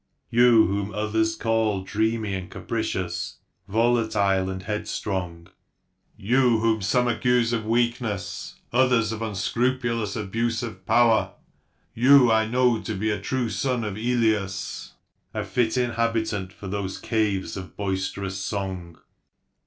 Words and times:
You 0.31 0.65
whom 0.65 0.91
others 0.95 1.35
call 1.35 1.83
dreamy 1.83 2.33
and 2.33 2.49
capricious, 2.49 3.37
volatile 3.67 4.49
and 4.49 4.63
headstrong, 4.63 5.47
you 6.17 6.57
whom 6.59 6.81
some 6.81 7.07
accuse 7.07 7.53
of 7.53 7.67
weakness, 7.67 8.55
others 8.73 9.11
of 9.11 9.21
unscrupulous 9.21 10.15
abuse 10.15 10.63
of 10.63 10.87
power, 10.87 11.33
you 11.93 12.31
I 12.31 12.47
know 12.47 12.81
to 12.81 12.95
be 12.95 13.11
a 13.11 13.21
true 13.21 13.51
son 13.51 13.83
of 13.83 13.93
^Eolus, 13.93 14.93
a 15.35 15.43
fit 15.45 15.77
inhabitant 15.77 16.51
for 16.51 16.67
those 16.67 16.97
caves 16.97 17.55
of 17.55 17.77
boisterous 17.77 18.39
song." 18.39 18.97